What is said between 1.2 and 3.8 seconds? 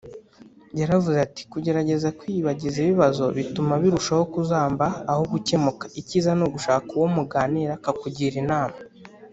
ati kugerageza kwiyibagiza ibibazo bituma